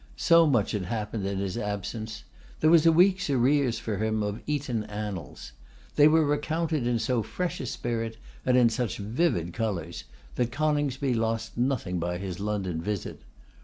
So 0.17 0.47
much 0.47 0.71
had 0.71 0.85
happened 0.85 1.27
in 1.27 1.37
his 1.37 1.59
absence! 1.59 2.23
There 2.59 2.71
was 2.71 2.87
a 2.87 2.91
week's 2.91 3.29
arrears 3.29 3.77
for 3.77 3.97
him 3.99 4.23
of 4.23 4.41
Eton 4.47 4.83
annals. 4.85 5.51
They 5.95 6.07
were 6.07 6.25
recounted 6.25 6.87
in 6.87 6.97
so 6.97 7.21
fresh 7.21 7.59
a 7.61 7.67
spirit, 7.67 8.17
and 8.43 8.57
in 8.57 8.69
such 8.69 8.97
vivid 8.97 9.53
colours, 9.53 10.05
that 10.37 10.51
Coningsby 10.51 11.13
lost 11.13 11.55
nothing 11.55 11.99
by 11.99 12.17
his 12.17 12.39
London 12.39 12.81
visit. 12.81 13.21